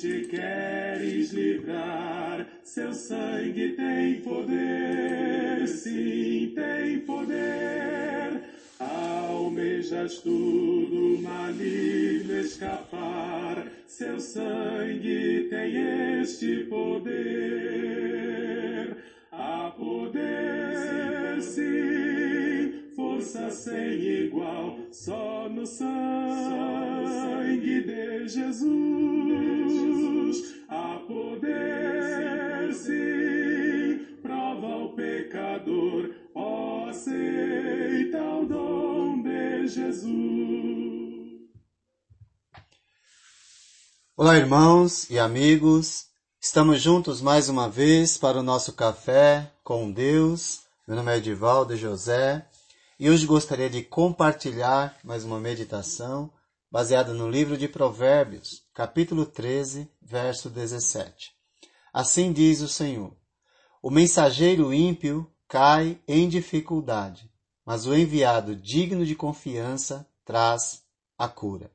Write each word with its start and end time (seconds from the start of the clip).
te 0.00 0.26
queres 0.28 1.32
livrar, 1.32 2.46
seu 2.62 2.92
sangue 2.92 3.70
tem 3.70 4.20
poder, 4.20 5.66
sim, 5.66 6.52
tem 6.54 7.00
poder. 7.00 8.42
Almejas 8.78 10.18
tudo 10.18 11.22
maligno 11.22 12.38
escapar, 12.40 13.66
seu 13.86 14.20
sangue 14.20 15.46
tem 15.48 16.20
este 16.20 16.64
poder. 16.64 17.16
Há 19.32 19.72
poder, 19.76 20.45
força 23.26 23.50
sem 23.50 24.00
igual, 24.26 24.78
só 24.92 25.48
no 25.48 25.66
sangue 25.66 27.02
de 27.82 28.28
Jesus. 28.28 28.76
Há 30.68 31.00
poder, 31.06 32.72
sim, 32.72 33.98
prova 34.22 34.76
o 34.76 34.94
pecador, 34.94 36.14
ó, 36.34 36.88
aceita 36.88 38.22
o 38.22 38.46
dom 38.46 39.22
de 39.22 39.66
Jesus. 39.66 40.06
Olá, 44.16 44.36
irmãos 44.36 45.10
e 45.10 45.18
amigos. 45.18 46.06
Estamos 46.40 46.80
juntos 46.80 47.20
mais 47.20 47.48
uma 47.48 47.68
vez 47.68 48.16
para 48.16 48.38
o 48.38 48.42
nosso 48.42 48.72
café 48.72 49.50
com 49.64 49.90
Deus. 49.90 50.60
Meu 50.86 50.96
nome 50.96 51.12
é 51.12 51.16
Edivaldo 51.16 51.76
José 51.76 52.46
e 52.98 53.10
hoje 53.10 53.26
gostaria 53.26 53.68
de 53.68 53.82
compartilhar 53.82 54.98
mais 55.04 55.22
uma 55.22 55.38
meditação 55.38 56.32
baseada 56.70 57.12
no 57.12 57.28
livro 57.28 57.56
de 57.58 57.68
Provérbios, 57.68 58.64
capítulo 58.72 59.26
13, 59.26 59.90
verso 60.00 60.48
17. 60.48 61.32
Assim 61.92 62.32
diz 62.32 62.62
o 62.62 62.68
Senhor: 62.68 63.14
O 63.82 63.90
mensageiro 63.90 64.72
ímpio 64.72 65.30
cai 65.46 66.00
em 66.08 66.26
dificuldade, 66.26 67.30
mas 67.66 67.86
o 67.86 67.94
enviado 67.94 68.56
digno 68.56 69.04
de 69.04 69.14
confiança 69.14 70.08
traz 70.24 70.82
a 71.18 71.28
cura. 71.28 71.70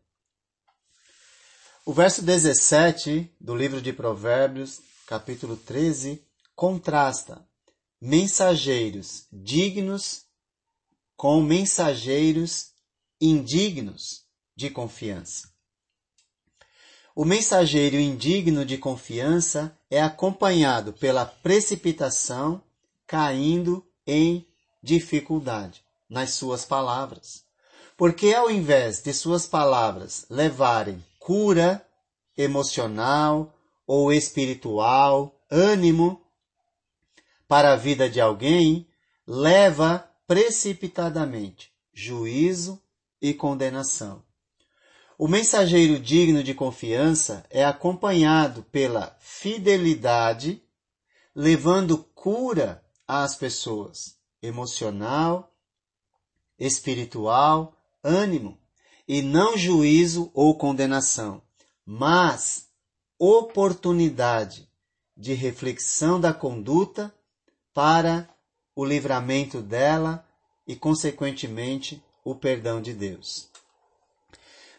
O 1.86 1.94
verso 1.94 2.24
17 2.24 3.32
do 3.40 3.56
livro 3.56 3.80
de 3.80 3.94
Provérbios, 3.94 4.82
capítulo 5.06 5.56
13, 5.56 6.26
contrasta 6.56 7.48
mensageiros 8.00 9.28
dignos 9.32 10.31
com 11.22 11.40
mensageiros 11.40 12.72
indignos 13.22 14.26
de 14.56 14.72
confiança. 14.72 15.52
O 17.16 17.24
mensageiro 17.24 17.98
indigno 17.98 18.66
de 18.66 18.76
confiança 18.80 19.78
é 19.88 20.02
acompanhado 20.02 20.94
pela 20.94 21.24
precipitação, 21.24 22.60
caindo 23.06 23.86
em 24.08 24.48
dificuldade 24.82 25.84
nas 26.10 26.32
suas 26.32 26.66
palavras. 26.66 27.46
Porque 27.96 28.34
ao 28.34 28.50
invés 28.50 29.00
de 29.04 29.14
suas 29.14 29.46
palavras 29.46 30.26
levarem 30.28 31.06
cura 31.20 31.86
emocional 32.36 33.56
ou 33.86 34.12
espiritual, 34.12 35.40
ânimo 35.52 36.20
para 37.48 37.74
a 37.74 37.76
vida 37.76 38.10
de 38.10 38.20
alguém, 38.20 38.88
leva 39.28 40.11
precipitadamente 40.32 41.74
juízo 41.94 42.82
e 43.22 43.34
condenação. 43.34 44.24
O 45.20 45.28
mensageiro 45.28 46.00
digno 46.00 46.42
de 46.42 46.54
confiança 46.54 47.46
é 47.50 47.66
acompanhado 47.66 48.64
pela 48.72 49.14
fidelidade, 49.20 50.64
levando 51.36 51.98
cura 52.16 52.82
às 53.06 53.36
pessoas, 53.36 54.16
emocional, 54.42 55.54
espiritual, 56.58 57.76
ânimo, 58.02 58.58
e 59.06 59.22
não 59.22 59.58
juízo 59.58 60.32
ou 60.34 60.58
condenação, 60.58 61.42
mas 61.86 62.70
oportunidade 63.20 64.66
de 65.18 65.34
reflexão 65.34 66.22
da 66.22 66.34
conduta 66.34 67.14
para 67.74 68.31
o 68.76 68.86
livramento 68.86 69.62
dela 69.62 70.26
e, 70.68 70.76
consequentemente, 70.76 72.04
o 72.24 72.36
perdão 72.36 72.82
de 72.82 72.94
Deus. 72.94 73.50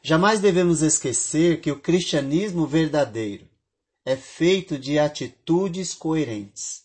Jamais 0.03 0.41
devemos 0.41 0.83
esquecer 0.83 1.61
que 1.61 1.71
o 1.71 1.79
cristianismo 1.79 2.67
verdadeiro 2.67 3.49
é 4.05 4.17
feito 4.17 4.79
de 4.79 4.99
atitudes 4.99 5.95
coerentes. 5.95 6.83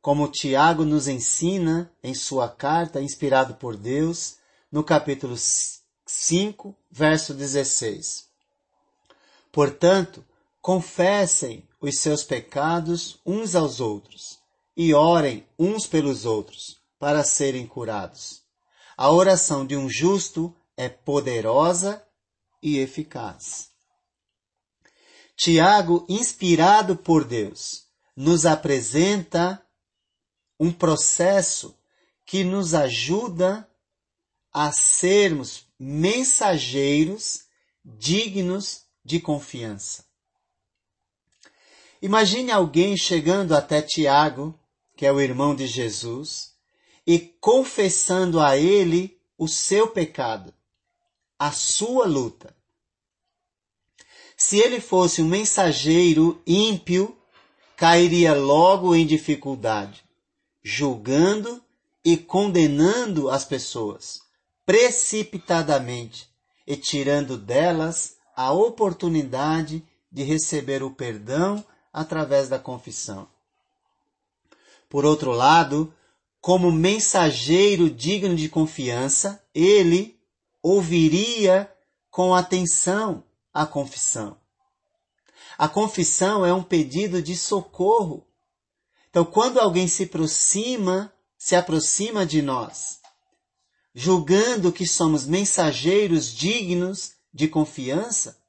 Como 0.00 0.30
Tiago 0.30 0.84
nos 0.84 1.06
ensina 1.06 1.92
em 2.02 2.14
sua 2.14 2.48
carta, 2.48 3.02
inspirado 3.02 3.54
por 3.54 3.76
Deus, 3.76 4.36
no 4.72 4.82
capítulo 4.82 5.36
5, 5.36 6.74
verso 6.90 7.34
16. 7.34 8.26
Portanto, 9.52 10.24
confessem 10.62 11.68
os 11.80 11.98
seus 11.98 12.22
pecados 12.22 13.20
uns 13.26 13.54
aos 13.54 13.80
outros 13.80 14.39
e 14.76 14.94
orem 14.94 15.46
uns 15.58 15.86
pelos 15.86 16.24
outros 16.24 16.80
para 16.98 17.24
serem 17.24 17.66
curados. 17.66 18.42
A 18.96 19.10
oração 19.10 19.66
de 19.66 19.76
um 19.76 19.88
justo 19.88 20.54
é 20.76 20.88
poderosa 20.88 22.04
e 22.62 22.78
eficaz. 22.78 23.70
Tiago, 25.34 26.04
inspirado 26.08 26.94
por 26.94 27.24
Deus, 27.24 27.86
nos 28.14 28.44
apresenta 28.44 29.64
um 30.58 30.70
processo 30.70 31.74
que 32.26 32.44
nos 32.44 32.74
ajuda 32.74 33.66
a 34.52 34.70
sermos 34.70 35.64
mensageiros 35.78 37.44
dignos 37.82 38.82
de 39.02 39.18
confiança. 39.18 40.04
Imagine 42.02 42.52
alguém 42.52 42.96
chegando 42.96 43.54
até 43.54 43.80
Tiago, 43.80 44.58
que 45.00 45.06
é 45.06 45.10
o 45.10 45.18
irmão 45.18 45.54
de 45.54 45.66
Jesus, 45.66 46.52
e 47.06 47.18
confessando 47.18 48.38
a 48.38 48.58
ele 48.58 49.18
o 49.38 49.48
seu 49.48 49.88
pecado, 49.88 50.52
a 51.38 51.50
sua 51.52 52.04
luta. 52.04 52.54
Se 54.36 54.58
ele 54.58 54.78
fosse 54.78 55.22
um 55.22 55.26
mensageiro 55.26 56.42
ímpio, 56.46 57.16
cairia 57.78 58.34
logo 58.34 58.94
em 58.94 59.06
dificuldade, 59.06 60.04
julgando 60.62 61.64
e 62.04 62.18
condenando 62.18 63.30
as 63.30 63.42
pessoas 63.42 64.20
precipitadamente 64.66 66.28
e 66.66 66.76
tirando 66.76 67.38
delas 67.38 68.18
a 68.36 68.52
oportunidade 68.52 69.82
de 70.12 70.24
receber 70.24 70.82
o 70.82 70.90
perdão 70.90 71.64
através 71.90 72.50
da 72.50 72.58
confissão. 72.58 73.26
Por 74.90 75.04
outro 75.04 75.30
lado, 75.30 75.94
como 76.40 76.72
mensageiro 76.72 77.88
digno 77.88 78.34
de 78.34 78.48
confiança, 78.48 79.40
ele 79.54 80.20
ouviria 80.60 81.72
com 82.10 82.34
atenção 82.34 83.22
a 83.54 83.64
confissão. 83.64 84.36
A 85.56 85.68
confissão 85.68 86.44
é 86.44 86.52
um 86.52 86.62
pedido 86.62 87.22
de 87.22 87.36
socorro. 87.36 88.26
Então, 89.10 89.24
quando 89.24 89.60
alguém 89.60 89.86
se 89.86 90.04
aproxima, 90.04 91.12
se 91.38 91.54
aproxima 91.54 92.26
de 92.26 92.42
nós, 92.42 92.98
julgando 93.94 94.72
que 94.72 94.88
somos 94.88 95.24
mensageiros 95.24 96.34
dignos 96.34 97.12
de 97.32 97.46
confiança, 97.46 98.42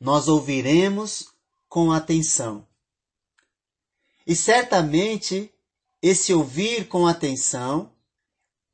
nós 0.00 0.26
ouviremos 0.26 1.28
com 1.68 1.92
atenção. 1.92 2.66
E 4.26 4.34
certamente 4.34 5.52
esse 6.00 6.34
ouvir 6.34 6.88
com 6.88 7.06
atenção, 7.06 7.92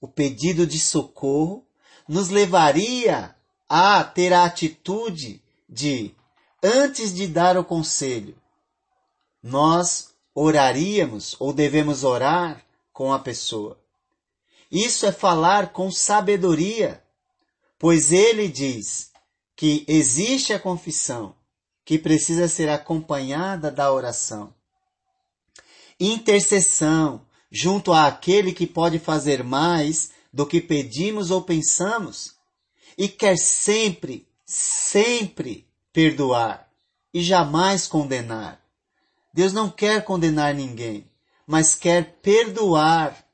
o 0.01 0.09
pedido 0.09 0.67
de 0.67 0.79
socorro, 0.79 1.67
nos 2.09 2.31
levaria 2.31 3.35
a 3.69 4.03
ter 4.03 4.33
a 4.33 4.45
atitude 4.45 5.43
de, 5.69 6.15
antes 6.63 7.13
de 7.13 7.27
dar 7.27 7.59
o 7.59 7.65
conselho, 7.65 8.35
nós 9.43 10.15
oraríamos 10.35 11.37
ou 11.39 11.53
devemos 11.53 12.03
orar 12.03 12.65
com 12.93 13.13
a 13.13 13.19
pessoa. 13.19 13.79
Isso 14.71 15.07
é 15.07 15.13
falar 15.13 15.73
com 15.73 15.91
sabedoria, 15.91 17.03
pois 17.79 18.13
ele 18.13 18.49
diz 18.49 19.11
que 19.55 19.85
existe 19.89 20.53
a 20.53 20.59
confissão, 20.59 21.35
que 21.85 21.99
precisa 21.99 22.49
ser 22.49 22.69
acompanhada 22.69 23.71
da 23.71 23.93
oração. 23.93 24.55
Intercessão 26.01 27.27
junto 27.51 27.93
àquele 27.93 28.53
que 28.53 28.67
pode 28.67 28.99
fazer 28.99 29.43
mais 29.43 30.11
do 30.33 30.47
que 30.47 30.61
pedimos 30.61 31.31
ou 31.31 31.43
pensamos 31.43 32.35
e 32.97 33.09
quer 33.09 33.39
sempre, 33.39 34.27
sempre 34.45 35.67
perdoar, 35.93 36.69
e 37.15 37.23
jamais 37.23 37.87
condenar. 37.87 38.61
Deus 39.33 39.53
não 39.53 39.71
quer 39.71 40.05
condenar 40.05 40.55
ninguém, 40.55 41.09
mas 41.47 41.75
quer 41.75 42.19
perdoar 42.21 43.25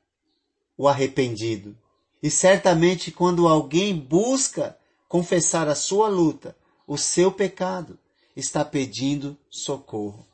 o 0.77 0.87
arrependido. 0.87 1.75
E 2.21 2.29
certamente 2.29 3.11
quando 3.11 3.47
alguém 3.47 3.95
busca 3.95 4.77
confessar 5.07 5.67
a 5.67 5.75
sua 5.75 6.07
luta, 6.07 6.55
o 6.87 6.97
seu 6.97 7.31
pecado, 7.31 7.97
está 8.35 8.63
pedindo 8.63 9.37
socorro. 9.49 10.25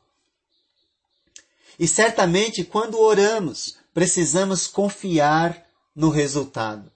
E 1.78 1.88
certamente 1.88 2.64
quando 2.64 2.98
oramos, 2.98 3.76
precisamos 3.94 4.66
confiar 4.66 5.66
no 5.94 6.08
resultado. 6.08 6.90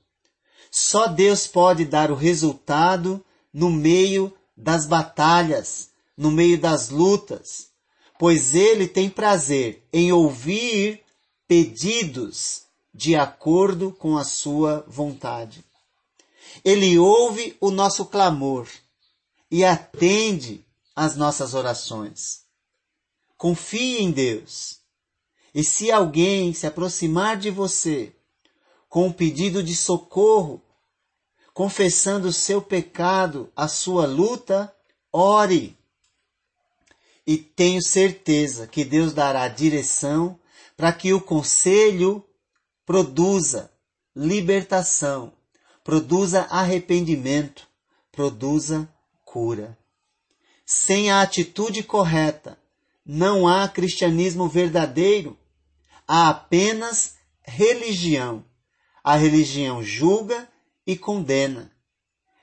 Só 0.70 1.06
Deus 1.06 1.46
pode 1.46 1.84
dar 1.84 2.11
o 2.11 2.14
resultado 2.14 3.25
no 3.52 3.70
meio 3.70 4.32
das 4.56 4.87
batalhas, 4.87 5.90
no 6.17 6.31
meio 6.31 6.58
das 6.58 6.90
lutas, 6.90 7.69
pois 8.19 8.55
Ele 8.55 8.88
tem 8.88 9.08
prazer 9.08 9.87
em 9.93 10.12
ouvir 10.12 11.02
pedidos 11.46 12.62
de 12.93 13.14
acordo 13.14 13.93
com 13.93 14.17
a 14.17 14.25
sua 14.25 14.84
vontade. 14.88 15.64
Ele 16.64 16.99
ouve 16.99 17.56
o 17.61 17.70
nosso 17.70 18.06
clamor 18.06 18.67
e 19.50 19.64
atende 19.64 20.64
às 20.94 21.14
nossas 21.14 21.55
orações. 21.55 22.46
Confie 23.37 23.99
em 23.99 24.11
Deus. 24.11 24.81
E 25.55 25.65
se 25.65 25.91
alguém 25.91 26.53
se 26.53 26.67
aproximar 26.67 27.37
de 27.37 27.50
você 27.50 28.12
com 28.88 29.06
um 29.06 29.12
pedido 29.12 29.62
de 29.62 29.75
socorro, 29.75 30.62
confessando 31.53 32.29
o 32.29 32.33
seu 32.33 32.61
pecado, 32.61 33.50
a 33.56 33.67
sua 33.67 34.06
luta, 34.06 34.75
ore. 35.12 35.77
E 37.27 37.37
tenho 37.38 37.83
certeza 37.83 38.67
que 38.67 38.85
Deus 38.85 39.12
dará 39.12 39.49
direção 39.49 40.38
para 40.77 40.93
que 40.93 41.12
o 41.12 41.21
conselho 41.21 42.23
produza 42.85 43.71
libertação, 44.15 45.33
produza 45.83 46.43
arrependimento, 46.43 47.67
produza 48.12 48.88
cura. 49.25 49.77
Sem 50.65 51.11
a 51.11 51.23
atitude 51.23 51.83
correta, 51.83 52.59
não 53.06 53.47
há 53.47 53.69
cristianismo 53.69 54.49
verdadeiro, 54.49 55.38
há 56.08 56.29
apenas 56.29 57.14
religião. 57.43 58.44
A 59.05 59.14
religião 59.14 59.82
julga 59.82 60.49
e 60.85 60.97
condena. 60.97 61.70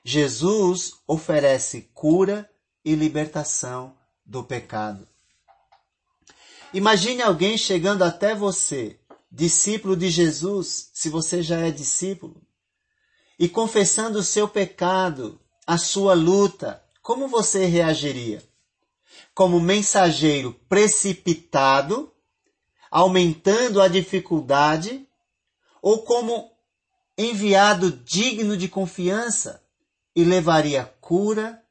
Jesus 0.02 0.92
oferece 1.06 1.90
cura 1.92 2.50
e 2.82 2.94
libertação 2.94 3.94
do 4.24 4.42
pecado. 4.42 5.06
Imagine 6.72 7.22
alguém 7.22 7.58
chegando 7.58 8.02
até 8.02 8.34
você 8.34 8.98
discípulo 9.30 9.96
de 9.96 10.08
Jesus, 10.10 10.90
se 10.92 11.08
você 11.08 11.42
já 11.42 11.58
é 11.58 11.70
discípulo, 11.70 12.40
e 13.36 13.48
confessando 13.48 14.20
o 14.20 14.22
seu 14.22 14.48
pecado, 14.48 15.40
a 15.66 15.76
sua 15.76 16.14
luta, 16.14 16.80
como 17.02 17.26
você 17.26 17.66
reagiria? 17.66 18.42
Como 19.34 19.58
mensageiro 19.60 20.54
precipitado, 20.68 22.12
aumentando 22.90 23.82
a 23.82 23.88
dificuldade, 23.88 25.06
ou 25.82 26.02
como 26.02 26.52
enviado 27.18 27.90
digno 27.90 28.56
de 28.56 28.68
confiança 28.68 29.62
e 30.14 30.22
levaria 30.24 30.84
cura 31.00 31.62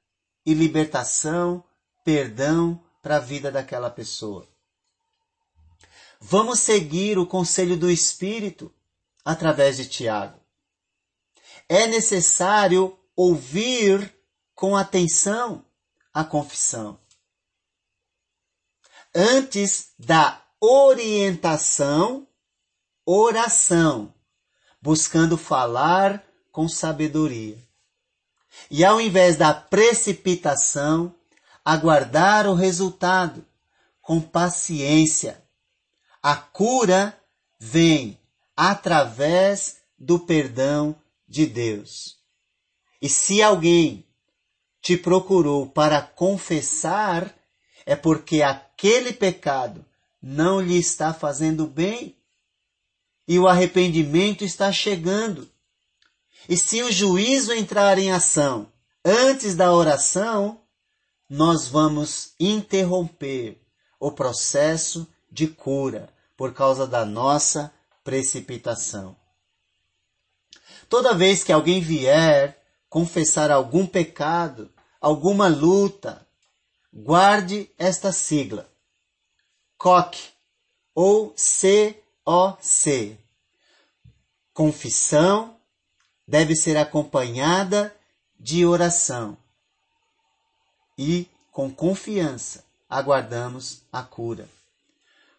e 0.45 0.54
libertação, 0.54 1.63
perdão 2.04 2.83
para 3.01 3.15
a 3.15 3.19
vida 3.19 3.50
daquela 3.50 3.89
pessoa? 3.89 4.48
Vamos 6.19 6.60
seguir 6.60 7.18
o 7.18 7.25
conselho 7.25 7.75
do 7.75 7.92
Espírito 7.92 8.74
através 9.25 9.77
de 9.77 9.88
Tiago. 9.88 10.39
É 11.68 11.88
necessário 11.88 12.98
ouvir 13.15 14.13
com 14.56 14.75
atenção 14.75 15.65
a 16.13 16.24
confissão. 16.24 17.00
Antes 19.15 19.92
da 19.98 20.42
orientação, 20.60 22.27
oração, 23.06 24.13
buscando 24.81 25.38
falar 25.38 26.24
com 26.51 26.68
sabedoria. 26.68 27.57
E 28.69 28.83
ao 28.83 29.00
invés 29.00 29.36
da 29.36 29.54
precipitação, 29.54 31.13
aguardar 31.63 32.48
o 32.48 32.54
resultado 32.54 33.45
com 34.01 34.19
paciência 34.21 35.44
a 36.24 36.38
cura 36.38 37.19
vem 37.60 38.18
através 38.56 39.81
do 40.00 40.18
perdão 40.18 40.95
de 41.27 41.45
Deus. 41.45 42.18
E 43.01 43.10
se 43.10 43.44
alguém 43.44 44.07
te 44.81 44.95
procurou 44.95 45.68
para 45.68 46.01
confessar, 46.01 47.36
é 47.86 47.94
porque 47.94 48.42
aquele 48.84 49.14
pecado 49.14 49.86
não 50.22 50.60
lhe 50.60 50.78
está 50.78 51.14
fazendo 51.14 51.66
bem 51.66 52.18
e 53.26 53.40
o 53.40 53.48
arrependimento 53.48 54.44
está 54.44 54.74
chegando. 54.74 55.50
E 56.50 56.58
se 56.58 56.84
o 56.84 56.92
juízo 56.92 57.54
entrar 57.54 57.98
em 57.98 58.12
ação 58.12 58.68
antes 59.06 59.56
da 59.56 59.72
oração, 59.72 60.60
nós 61.30 61.66
vamos 61.66 62.34
interromper 62.38 63.58
o 63.98 64.12
processo 64.12 65.08
de 65.32 65.48
cura 65.48 66.10
por 66.36 66.54
causa 66.54 66.86
da 66.86 67.06
nossa 67.06 67.74
precipitação. 68.04 69.16
Toda 70.90 71.16
vez 71.16 71.42
que 71.42 71.54
alguém 71.54 71.80
vier 71.80 72.62
confessar 72.90 73.50
algum 73.50 73.88
pecado, 73.88 74.70
alguma 75.00 75.48
luta, 75.48 76.28
guarde 76.94 77.72
esta 77.78 78.12
sigla. 78.12 78.73
COC 79.84 80.32
ou 80.96 81.36
COC. 82.24 83.18
Confissão 84.54 85.60
deve 86.26 86.56
ser 86.56 86.78
acompanhada 86.78 87.94
de 88.40 88.66
oração. 88.66 89.38
E, 90.98 91.28
com 91.52 91.70
confiança, 91.70 92.63
aguardamos 92.90 93.82
a 93.92 94.02
cura. 94.02 94.48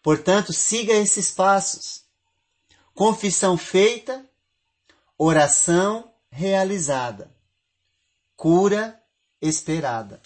Portanto, 0.03 0.53
siga 0.53 0.93
esses 0.93 1.31
passos. 1.31 2.03
Confissão 2.93 3.57
feita, 3.57 4.23
oração 5.17 6.13
realizada, 6.29 7.31
cura 8.37 9.01
esperada. 9.41 10.21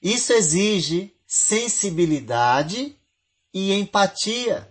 Isso 0.00 0.32
exige 0.32 1.12
sensibilidade 1.34 2.94
e 3.54 3.72
empatia, 3.72 4.70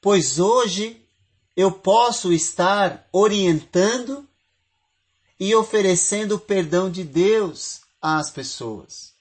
pois 0.00 0.40
hoje 0.40 1.00
eu 1.56 1.70
posso 1.70 2.32
estar 2.32 3.08
orientando 3.12 4.28
e 5.38 5.54
oferecendo 5.54 6.34
o 6.34 6.40
perdão 6.40 6.90
de 6.90 7.04
Deus 7.04 7.82
às 8.02 8.30
pessoas. 8.30 9.14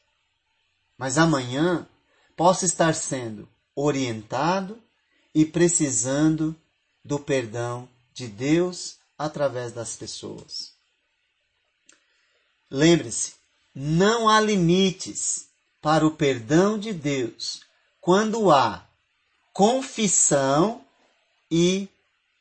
Mas 0.97 1.19
amanhã 1.19 1.87
possa 2.35 2.65
estar 2.65 2.95
sendo 2.95 3.47
orientado 3.75 4.81
e 5.35 5.45
precisando 5.45 6.55
do 7.05 7.19
perdão 7.19 7.87
de 8.11 8.27
Deus 8.27 8.97
através 9.15 9.71
das 9.71 9.95
pessoas. 9.95 10.73
Lembre-se, 12.71 13.35
não 13.75 14.27
há 14.27 14.41
limites 14.41 15.48
para 15.81 16.05
o 16.05 16.11
perdão 16.11 16.77
de 16.77 16.93
Deus 16.93 17.61
quando 18.01 18.51
há 18.51 18.85
confissão 19.53 20.83
e 21.51 21.87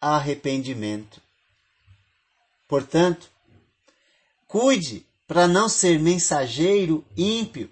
arrependimento. 0.01 1.21
Portanto, 2.67 3.31
cuide 4.47 5.07
para 5.27 5.47
não 5.47 5.69
ser 5.69 5.99
mensageiro 5.99 7.05
ímpio 7.17 7.71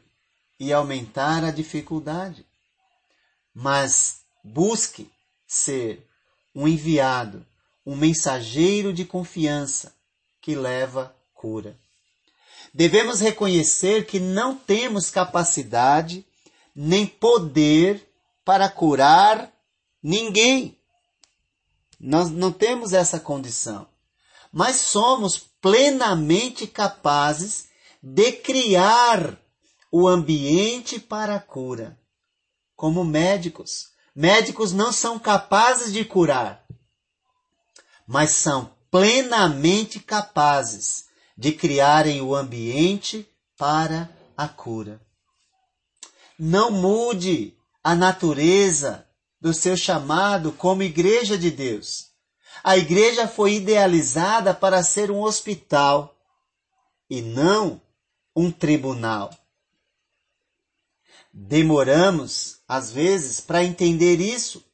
e 0.58 0.72
aumentar 0.72 1.44
a 1.44 1.50
dificuldade. 1.50 2.44
Mas 3.54 4.20
busque 4.42 5.10
ser 5.46 6.06
um 6.54 6.66
enviado, 6.66 7.46
um 7.84 7.94
mensageiro 7.96 8.92
de 8.92 9.04
confiança 9.04 9.94
que 10.40 10.54
leva 10.54 11.14
cura. 11.34 11.76
Devemos 12.76 13.20
reconhecer 13.22 14.04
que 14.04 14.20
não 14.20 14.54
temos 14.54 15.08
capacidade 15.08 16.26
nem 16.74 17.06
poder 17.06 18.06
para 18.44 18.68
curar 18.68 19.50
ninguém. 20.02 20.78
Nós 21.98 22.28
não 22.28 22.52
temos 22.52 22.92
essa 22.92 23.18
condição. 23.18 23.88
Mas 24.52 24.76
somos 24.76 25.38
plenamente 25.38 26.66
capazes 26.66 27.68
de 28.02 28.30
criar 28.32 29.40
o 29.90 30.06
ambiente 30.06 31.00
para 31.00 31.36
a 31.36 31.40
cura. 31.40 31.98
Como 32.76 33.02
médicos, 33.06 33.88
médicos 34.14 34.74
não 34.74 34.92
são 34.92 35.18
capazes 35.18 35.94
de 35.94 36.04
curar, 36.04 36.62
mas 38.06 38.32
são 38.32 38.70
plenamente 38.90 39.98
capazes 39.98 41.05
de 41.36 41.52
criarem 41.52 42.20
o 42.20 42.34
ambiente 42.34 43.28
para 43.56 44.10
a 44.36 44.48
cura. 44.48 45.00
Não 46.38 46.70
mude 46.70 47.56
a 47.82 47.94
natureza 47.94 49.06
do 49.40 49.52
seu 49.52 49.76
chamado 49.76 50.52
como 50.52 50.82
igreja 50.82 51.36
de 51.36 51.50
Deus. 51.50 52.10
A 52.64 52.76
igreja 52.76 53.28
foi 53.28 53.54
idealizada 53.54 54.54
para 54.54 54.82
ser 54.82 55.10
um 55.10 55.22
hospital 55.22 56.16
e 57.08 57.20
não 57.22 57.80
um 58.34 58.50
tribunal. 58.50 59.30
Demoramos, 61.32 62.60
às 62.66 62.90
vezes, 62.90 63.40
para 63.40 63.62
entender 63.62 64.20
isso, 64.20 64.64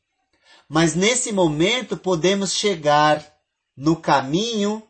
mas 0.69 0.95
nesse 0.95 1.33
momento 1.33 1.97
podemos 1.97 2.55
chegar 2.55 3.23
no 3.77 3.97
caminho 3.97 4.83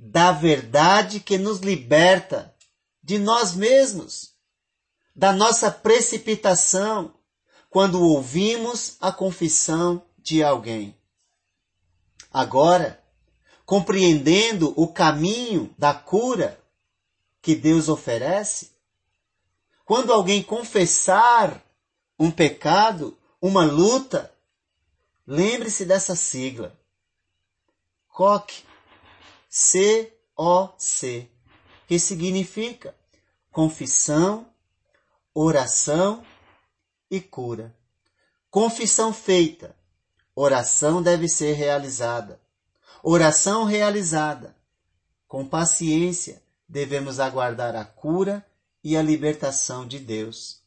da 0.00 0.30
verdade 0.30 1.18
que 1.18 1.36
nos 1.36 1.58
liberta 1.58 2.54
de 3.02 3.18
nós 3.18 3.56
mesmos, 3.56 4.32
da 5.14 5.32
nossa 5.32 5.72
precipitação, 5.72 7.12
quando 7.68 8.00
ouvimos 8.00 8.96
a 9.00 9.10
confissão 9.10 10.00
de 10.16 10.42
alguém. 10.42 10.96
Agora, 12.32 13.02
compreendendo 13.66 14.72
o 14.76 14.86
caminho 14.86 15.74
da 15.76 15.92
cura 15.92 16.62
que 17.42 17.56
Deus 17.56 17.88
oferece, 17.88 18.70
quando 19.84 20.12
alguém 20.12 20.44
confessar 20.44 21.60
um 22.16 22.30
pecado, 22.30 23.18
uma 23.42 23.64
luta, 23.64 24.32
lembre-se 25.26 25.84
dessa 25.84 26.14
sigla. 26.14 26.78
COC, 28.08 28.64
C-O-C, 29.48 31.28
que 31.86 31.98
significa 31.98 32.94
confissão, 33.50 34.46
oração 35.34 36.24
e 37.10 37.20
cura. 37.20 37.74
Confissão 38.50 39.12
feita, 39.12 39.74
oração 40.34 41.02
deve 41.02 41.28
ser 41.28 41.54
realizada. 41.54 42.40
Oração 43.02 43.64
realizada. 43.64 44.54
Com 45.26 45.46
paciência, 45.46 46.42
devemos 46.68 47.18
aguardar 47.20 47.74
a 47.74 47.84
cura 47.84 48.44
e 48.84 48.96
a 48.96 49.02
libertação 49.02 49.86
de 49.86 49.98
Deus, 49.98 50.62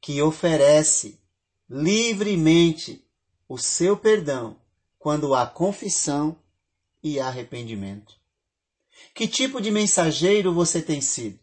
que 0.00 0.20
oferece 0.22 1.20
livremente 1.68 3.06
o 3.48 3.58
seu 3.58 3.96
perdão 3.96 4.56
quando 4.98 5.34
há 5.34 5.46
confissão 5.46 6.36
e 7.02 7.18
arrependimento. 7.18 8.21
Que 9.14 9.28
tipo 9.28 9.60
de 9.60 9.70
mensageiro 9.70 10.52
você 10.52 10.80
tem 10.80 11.00
sido? 11.00 11.38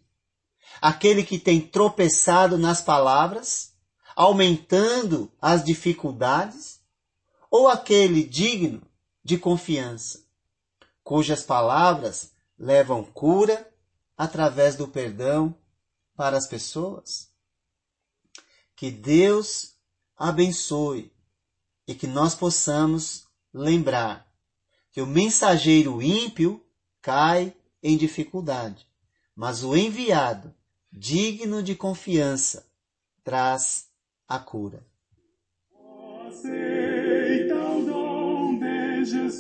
Aquele 0.82 1.24
que 1.24 1.38
tem 1.38 1.60
tropeçado 1.60 2.58
nas 2.58 2.82
palavras, 2.82 3.74
aumentando 4.16 5.32
as 5.42 5.64
dificuldades? 5.64 6.80
Ou 7.52 7.68
aquele 7.68 8.24
digno 8.24 8.82
de 9.24 9.38
confiança, 9.38 10.24
cujas 11.04 11.44
palavras 11.44 12.32
levam 12.58 13.04
cura 13.04 13.72
através 14.18 14.76
do 14.76 14.88
perdão 14.88 15.56
para 16.16 16.38
as 16.38 16.48
pessoas? 16.48 17.30
Que 18.76 18.92
Deus 18.92 19.76
abençoe 20.16 21.12
e 21.88 21.96
que 21.96 22.06
nós 22.06 22.36
possamos 22.36 23.28
lembrar 23.54 24.32
que 24.92 25.02
o 25.02 25.08
mensageiro 25.08 26.02
ímpio 26.02 26.64
cai 27.02 27.54
em 27.82 27.98
dificuldade, 27.98 28.86
mas 29.36 29.64
o 29.64 29.76
enviado, 29.76 30.54
digno 30.92 31.64
de 31.64 31.76
confiança, 31.76 32.66
traz 33.24 33.90
a 34.28 34.38
cura. 34.40 34.86
Aceita 36.28 37.56
o 37.56 37.86
dom 37.86 38.60
de 38.60 39.06
Jesus. 39.06 39.40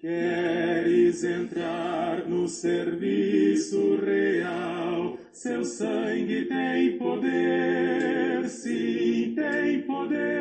Queres 0.00 1.24
entrar 1.24 2.28
no 2.28 2.48
serviço 2.48 3.96
real? 3.96 5.18
Seu 5.32 5.64
sangue 5.64 6.46
tem 6.46 6.98
poder, 6.98 8.48
sim, 8.48 9.34
tem 9.34 9.82
poder 9.82 10.38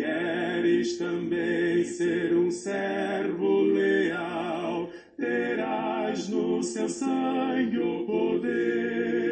Queres 0.00 0.96
também 0.96 1.69
ser 1.84 2.34
um 2.34 2.50
servo 2.50 3.62
leal, 3.62 4.90
terás 5.16 6.28
no 6.28 6.62
seu 6.62 6.88
sangue 6.88 7.78
o 7.78 8.04
poder. 8.06 9.30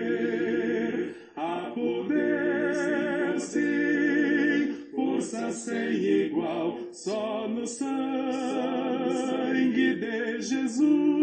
A 1.37 1.71
poder, 1.75 3.41
sim, 3.41 4.75
força 4.95 5.51
sem 5.53 5.95
igual, 6.27 6.79
só 6.93 7.49
no 7.49 7.67
sangue 7.67 7.95
de 9.95 10.41
Jesus. 10.43 11.18